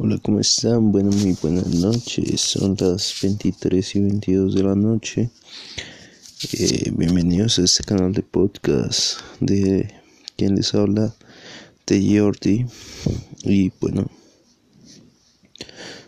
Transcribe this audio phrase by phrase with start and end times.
[0.00, 0.92] Hola, ¿cómo están?
[0.92, 2.40] Bueno, muy buenas noches.
[2.40, 5.30] Son las 23 y 22 de la noche.
[6.52, 9.92] Eh, bienvenidos a este canal de podcast de
[10.36, 11.12] quien les habla,
[11.84, 12.66] de Jordi.
[13.42, 14.06] Y bueno,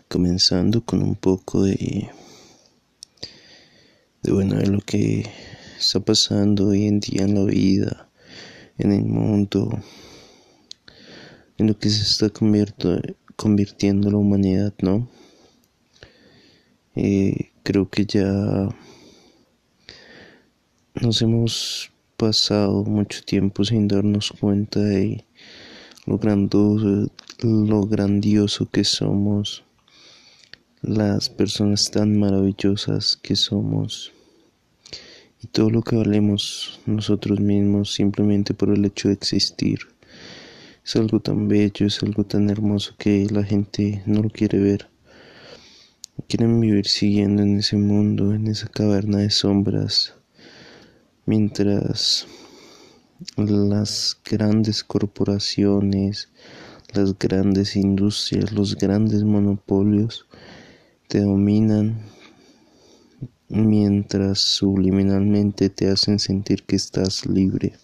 [0.07, 2.11] comenzando con un poco de,
[4.23, 5.29] de bueno, de lo que
[5.77, 8.09] está pasando hoy en día en la vida,
[8.79, 9.83] en el mundo,
[11.59, 15.09] en lo que se está convirtiendo convirtiendo la humanidad, ¿no?
[16.95, 18.69] Eh, creo que ya
[21.01, 25.25] nos hemos pasado mucho tiempo sin darnos cuenta de
[26.05, 29.65] lo grandioso, lo grandioso que somos,
[30.83, 34.13] las personas tan maravillosas que somos
[35.43, 39.79] y todo lo que valemos nosotros mismos simplemente por el hecho de existir.
[40.91, 44.89] Es algo tan bello, es algo tan hermoso que la gente no lo quiere ver.
[46.27, 50.15] Quieren vivir siguiendo en ese mundo, en esa caverna de sombras,
[51.27, 52.27] mientras
[53.37, 56.29] las grandes corporaciones,
[56.93, 60.27] las grandes industrias, los grandes monopolios
[61.07, 62.01] te dominan
[63.49, 67.75] mientras subliminalmente te hacen sentir que estás libre.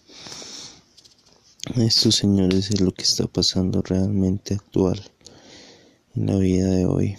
[1.77, 4.99] Esto, señores, es lo que está pasando realmente actual
[6.15, 7.15] en la vida de hoy.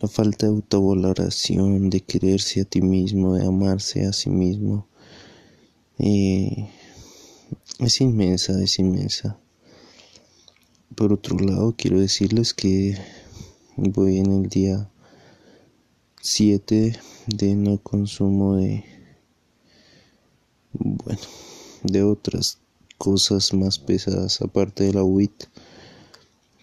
[0.00, 4.88] La falta de autovaloración, de quererse a ti mismo, de amarse a sí mismo,
[5.98, 6.70] eh,
[7.80, 9.38] es inmensa, es inmensa.
[10.94, 12.96] Por otro lado, quiero decirles que
[13.76, 14.88] voy en el día
[16.22, 18.84] 7 de no consumo de...
[20.72, 22.58] Bueno de otras
[22.98, 25.44] cosas más pesadas aparte de la WIT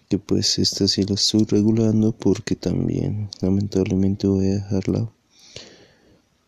[0.08, 5.10] que pues esta sí la estoy regulando porque también lamentablemente voy a dejarla.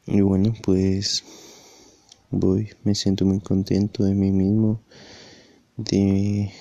[0.07, 1.25] Y bueno pues
[2.31, 4.81] voy me siento muy contento de mí mismo
[5.77, 6.53] de,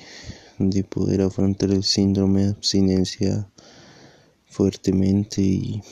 [0.58, 3.50] de poder afrontar el síndrome de abstinencia
[4.48, 5.84] fuertemente y,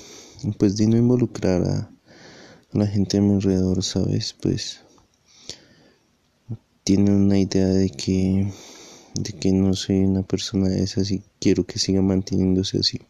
[0.57, 4.84] pues de no involucrar a, a la gente a mi alrededor sabes pues
[6.85, 8.53] tienen una idea de que,
[9.15, 13.01] de que no soy una persona de esas y quiero que siga manteniéndose así.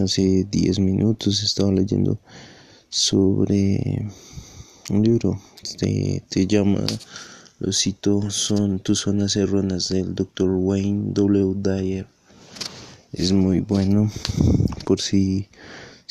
[0.00, 2.20] Hace 10 minutos estaba leyendo
[2.90, 4.06] sobre
[4.90, 6.84] un libro, este, te llama,
[7.58, 10.50] lo cito, son tus zonas erróneas del Dr.
[10.50, 11.54] Wayne W.
[11.56, 12.06] Dyer.
[13.12, 14.12] Es muy bueno
[14.84, 15.48] por si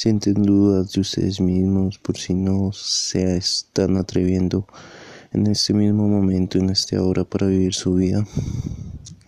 [0.01, 4.65] sienten dudas de ustedes mismos por si no se están atreviendo
[5.31, 8.25] en este mismo momento, en este hora para vivir su vida.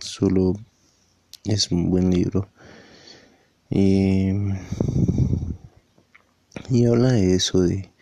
[0.00, 0.54] Solo
[1.44, 2.48] es un buen libro.
[3.70, 4.30] Y,
[6.88, 7.92] habla de eso, de,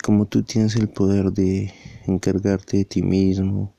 [0.00, 1.74] cómo tú tienes el poder de
[2.06, 3.74] encargarte de ti mismo,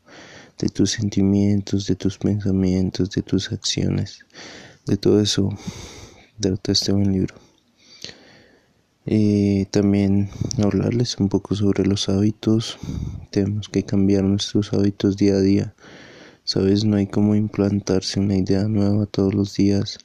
[0.58, 4.26] de tus sentimientos, de tus pensamientos, de tus acciones,
[4.86, 5.58] de todo eso
[6.42, 7.49] trata este buen libro.
[9.12, 10.30] Y también
[10.64, 12.78] hablarles un poco sobre los hábitos.
[13.32, 15.74] Tenemos que cambiar nuestros hábitos día a día.
[16.44, 19.98] Sabes, no hay como implantarse una idea nueva todos los días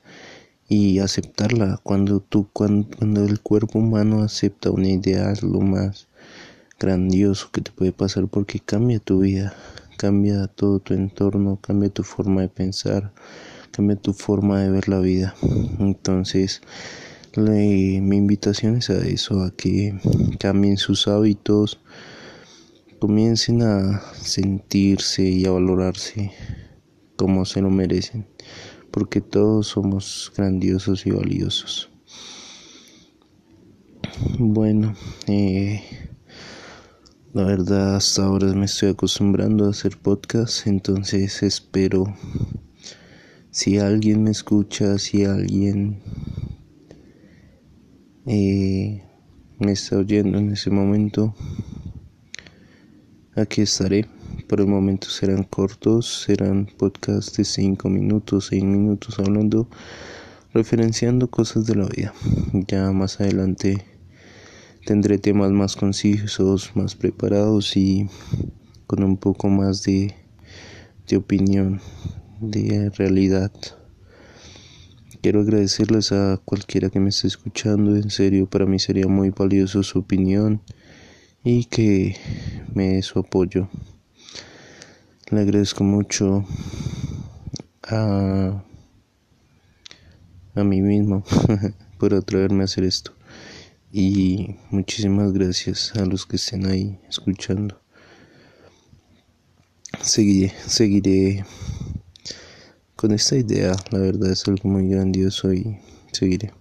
[0.71, 1.81] y aceptarla.
[1.83, 6.07] Cuando tú, cuando, cuando el cuerpo humano acepta una idea, es lo más
[6.81, 9.53] grandioso que te puede pasar porque cambia tu vida,
[9.99, 13.13] cambia todo tu entorno, cambia tu forma de pensar,
[13.71, 15.35] cambia tu forma de ver la vida.
[15.79, 16.63] Entonces,
[17.37, 19.99] mi invitación es a eso, a que
[20.39, 21.81] cambien sus hábitos,
[23.01, 26.31] comiencen a sentirse y a valorarse
[27.17, 28.27] como se lo merecen,
[28.91, 31.91] porque todos somos grandiosos y valiosos.
[34.39, 34.95] Bueno,
[35.27, 35.83] eh,
[37.33, 42.15] la verdad hasta ahora me estoy acostumbrando a hacer podcast, entonces espero
[43.51, 46.01] si alguien me escucha, si alguien
[48.27, 49.03] y
[49.59, 51.35] me está oyendo en ese momento,
[53.35, 54.07] aquí estaré.
[54.49, 59.69] Por el momento serán cortos, serán podcasts de 5 minutos, 6 minutos hablando,
[60.53, 62.13] referenciando cosas de la vida.
[62.69, 63.85] Ya más adelante
[64.85, 68.09] tendré temas más concisos, más preparados y
[68.87, 70.15] con un poco más de,
[71.09, 71.81] de opinión,
[72.41, 73.53] de realidad.
[75.25, 79.83] Quiero agradecerles a cualquiera que me esté escuchando, en serio, para mí sería muy valioso
[79.83, 80.61] su opinión
[81.43, 82.15] y que
[82.75, 83.71] me dé su apoyo.
[85.31, 86.45] Le agradezco mucho
[87.85, 88.63] a,
[90.55, 91.25] a mí mismo
[91.99, 93.15] por atreverme a hacer esto.
[93.91, 97.81] Y muchísimas gracias a los que estén ahí escuchando.
[100.03, 101.47] Seguiré, seguiré
[103.05, 103.77] con esta idea.
[103.91, 105.79] La verdad es algo muy grandioso y
[106.11, 106.55] seguiré.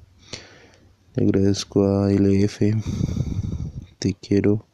[1.15, 2.59] Le agradezco a LF,
[3.97, 4.67] te quiero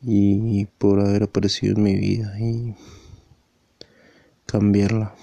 [0.00, 2.74] y por haber aparecido en mi vida y
[4.46, 5.14] cambiarla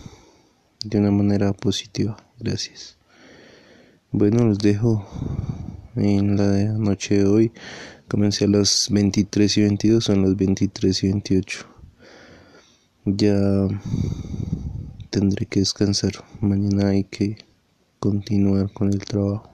[0.84, 2.16] de una manera positiva.
[2.38, 3.00] Gracias.
[4.12, 5.04] Bueno, los dejo
[5.96, 7.52] en la noche de hoy.
[8.08, 11.66] Comencé a las 23 y 22, son las 23 y 28.
[13.06, 13.68] Ya
[15.20, 16.12] tendré que descansar.
[16.42, 17.38] Mañana hay que
[18.00, 19.50] continuar con el trabajo.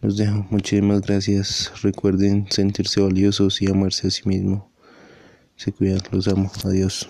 [0.00, 0.46] Los dejo.
[0.48, 1.72] Muchísimas gracias.
[1.82, 4.62] Recuerden sentirse valiosos y amarse a sí mismos.
[5.56, 6.00] Se cuidan.
[6.12, 6.52] Los amo.
[6.64, 7.08] Adiós.